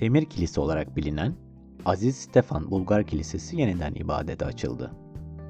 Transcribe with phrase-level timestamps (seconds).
[0.00, 1.34] Demir Kilise olarak bilinen
[1.84, 4.90] Aziz Stefan Bulgar Kilisesi yeniden ibadete açıldı.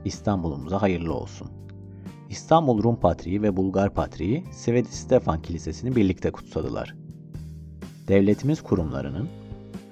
[0.04, 1.48] İstanbul'umuza hayırlı olsun.
[2.30, 6.94] İstanbul Rum Patriği ve Bulgar Patriği Sveti Stefan Kilisesi'ni birlikte kutsadılar.
[8.08, 9.28] Devletimiz kurumlarının,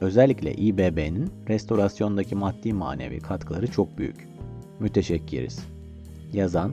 [0.00, 4.28] özellikle İBB'nin restorasyondaki maddi manevi katkıları çok büyük.
[4.80, 5.66] Müteşekkiriz.
[6.32, 6.72] Yazan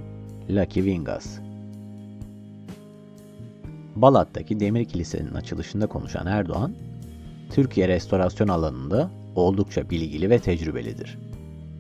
[0.50, 1.39] Lucky Vingas
[3.95, 6.75] Balat'taki Demir Kilise'nin açılışında konuşan Erdoğan,
[7.54, 11.17] Türkiye restorasyon alanında oldukça bilgili ve tecrübelidir.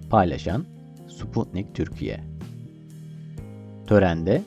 [0.09, 0.65] Paylaşan
[1.07, 2.19] Sputnik Türkiye
[3.87, 4.43] Törende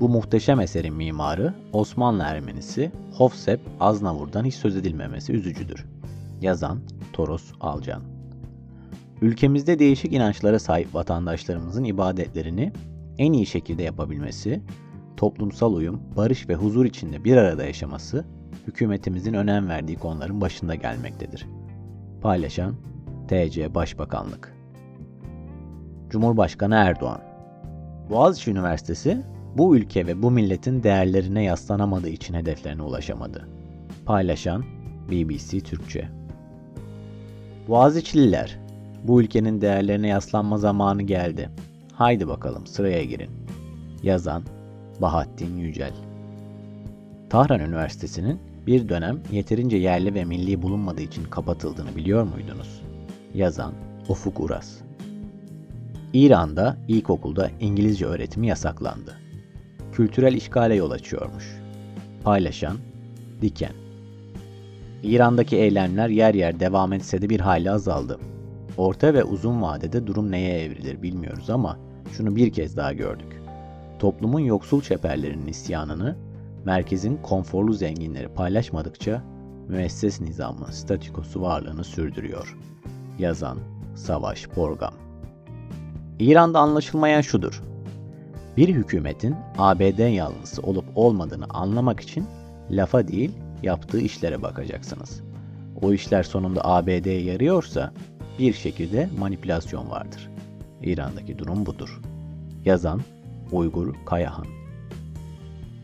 [0.00, 5.84] bu muhteşem eserin mimarı Osmanlı Ermenisi Hofsep Aznavur'dan hiç söz edilmemesi üzücüdür.
[6.40, 6.80] Yazan
[7.12, 8.02] Toros Alcan
[9.22, 12.72] Ülkemizde değişik inançlara sahip vatandaşlarımızın ibadetlerini
[13.18, 14.62] en iyi şekilde yapabilmesi,
[15.16, 18.24] toplumsal uyum, barış ve huzur içinde bir arada yaşaması
[18.66, 21.46] hükümetimizin önem verdiği konuların başında gelmektedir.
[22.22, 22.74] Paylaşan
[23.28, 24.54] TC Başbakanlık
[26.10, 27.20] Cumhurbaşkanı Erdoğan
[28.10, 29.22] Boğaziçi Üniversitesi
[29.56, 33.48] bu ülke ve bu milletin değerlerine yaslanamadığı için hedeflerine ulaşamadı.
[34.06, 34.64] Paylaşan
[35.10, 36.08] BBC Türkçe
[37.68, 38.58] Boğaziçi'liler,
[39.04, 41.50] bu ülkenin değerlerine yaslanma zamanı geldi.
[41.92, 43.30] Haydi bakalım sıraya girin.
[44.02, 44.42] Yazan
[45.00, 46.11] Bahattin Yücel
[47.32, 52.82] Tahran Üniversitesi'nin bir dönem yeterince yerli ve milli bulunmadığı için kapatıldığını biliyor muydunuz?
[53.34, 53.72] Yazan
[54.08, 54.78] Ufuk Uras
[56.12, 59.16] İran'da ilkokulda İngilizce öğretimi yasaklandı.
[59.92, 61.60] Kültürel işgale yol açıyormuş.
[62.24, 62.76] Paylaşan
[63.42, 63.74] Diken
[65.02, 68.18] İran'daki eylemler yer yer devam etse de bir hayli azaldı.
[68.76, 71.78] Orta ve uzun vadede durum neye evrilir bilmiyoruz ama
[72.16, 73.42] şunu bir kez daha gördük.
[73.98, 76.16] Toplumun yoksul çeperlerinin isyanını
[76.64, 79.22] merkezin konforlu zenginleri paylaşmadıkça
[79.68, 82.56] müesses nizamın statükosu varlığını sürdürüyor.
[83.18, 83.58] Yazan
[83.94, 84.94] Savaş Borgam
[86.18, 87.62] İran'da anlaşılmayan şudur.
[88.56, 92.26] Bir hükümetin ABD yanlısı olup olmadığını anlamak için
[92.70, 93.30] lafa değil
[93.62, 95.20] yaptığı işlere bakacaksınız.
[95.82, 97.92] O işler sonunda ABD'ye yarıyorsa
[98.38, 100.30] bir şekilde manipülasyon vardır.
[100.82, 102.00] İran'daki durum budur.
[102.64, 103.00] Yazan
[103.52, 104.61] Uygur Kayahan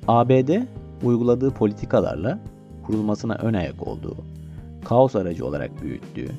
[0.09, 0.51] ABD
[1.03, 2.39] uyguladığı politikalarla
[2.87, 4.17] kurulmasına ön ayak olduğu,
[4.85, 6.31] kaos aracı olarak büyüttüğü,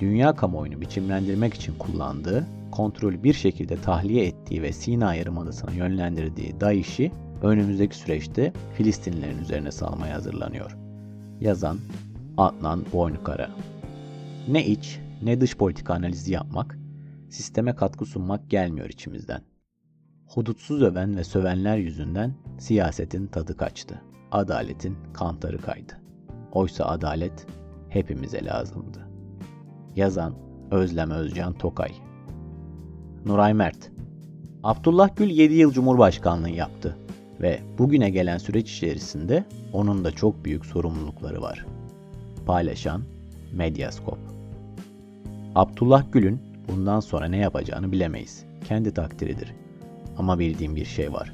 [0.00, 7.12] dünya kamuoyunu biçimlendirmek için kullandığı, kontrolü bir şekilde tahliye ettiği ve Sina Yarımadası'na yönlendirdiği DAEŞ'i
[7.42, 10.76] önümüzdeki süreçte Filistinlilerin üzerine salmaya hazırlanıyor.
[11.40, 11.78] Yazan
[12.36, 13.50] Adnan Boynukara
[14.48, 16.78] Ne iç ne dış politika analizi yapmak,
[17.30, 19.53] sisteme katkı sunmak gelmiyor içimizden.
[20.26, 24.02] Hudutsuz öven ve sövenler yüzünden siyasetin tadı kaçtı.
[24.32, 25.92] Adaletin kantarı kaydı.
[26.52, 27.46] Oysa adalet
[27.88, 29.08] hepimize lazımdı.
[29.96, 30.34] Yazan
[30.70, 31.92] Özlem Özcan Tokay
[33.26, 33.90] Nuray Mert
[34.62, 36.96] Abdullah Gül 7 yıl Cumhurbaşkanlığı yaptı
[37.40, 41.66] ve bugüne gelen süreç içerisinde onun da çok büyük sorumlulukları var.
[42.46, 43.02] Paylaşan
[43.52, 44.18] Medyaskop
[45.54, 48.44] Abdullah Gül'ün bundan sonra ne yapacağını bilemeyiz.
[48.68, 49.63] Kendi takdiridir.
[50.18, 51.32] Ama bildiğim bir şey var.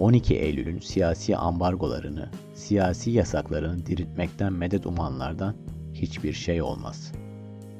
[0.00, 5.54] 12 Eylül'ün siyasi ambargolarını, siyasi yasaklarını diriltmekten medet umanlardan
[5.94, 7.12] hiçbir şey olmaz.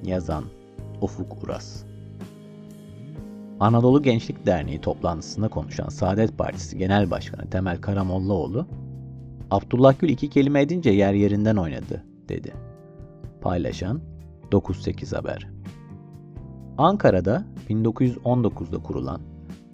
[0.05, 0.45] Yazan
[1.01, 1.85] Ufuk Uras
[3.61, 8.67] Anadolu Gençlik Derneği toplantısında konuşan Saadet Partisi Genel Başkanı Temel Karamollaoğlu,
[9.51, 12.53] Abdullah Gül iki kelime edince yer yerinden oynadı, dedi.
[13.41, 14.01] Paylaşan
[14.53, 15.49] 98 Haber
[16.79, 19.21] Ankara'da 1919'da kurulan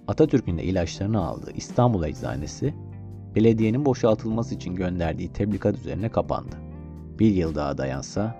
[0.07, 2.73] Atatürk'ün de ilaçlarını aldığı İstanbul Eczanesi,
[3.35, 6.55] belediyenin boşaltılması için gönderdiği tebligat üzerine kapandı.
[7.19, 8.35] Bir yıl daha dayansa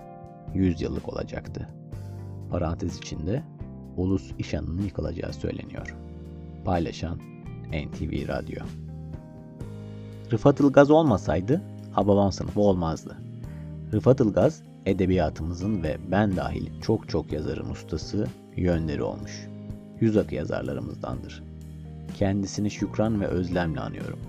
[0.54, 1.70] 100 yıllık olacaktı.
[2.52, 3.44] Parantez içinde
[3.98, 5.96] ulus işanının yıkılacağı söyleniyor.
[6.66, 7.18] Paylaşan
[7.68, 8.66] NTV Radyo.
[10.32, 11.62] Rıfat Ilgaz olmasaydı
[11.92, 13.18] Hababam sınıfı olmazdı.
[13.94, 19.48] Rıfat Ilgaz edebiyatımızın ve ben dahil çok çok yazarın ustası, yönleri olmuş.
[20.00, 21.44] Yüz akı yazarlarımızdandır.
[22.20, 24.20] Kendisini şükran ve özlemle anıyorum.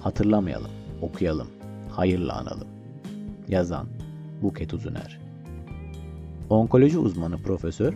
[0.00, 0.70] Hatırlamayalım,
[1.02, 1.48] okuyalım,
[1.90, 2.68] hayırla analım.
[3.48, 3.86] Yazan
[4.42, 5.20] Buket Uzuner
[6.50, 7.94] Onkoloji uzmanı profesör,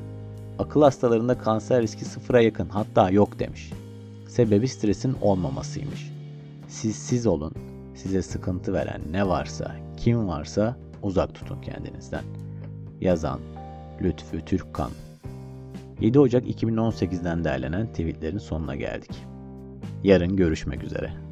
[0.59, 3.73] akıl hastalarında kanser riski sıfıra yakın hatta yok demiş.
[4.29, 6.12] Sebebi stresin olmamasıymış.
[6.69, 7.55] Siz siz olun,
[7.94, 12.25] size sıkıntı veren ne varsa, kim varsa uzak tutun kendinizden.
[13.00, 13.41] Yazan
[14.03, 14.91] Lütfü Türkkan
[16.00, 19.31] 7 Ocak 2018'den derlenen tweetlerin sonuna geldik.
[20.05, 21.31] Yarın görüşmek üzere.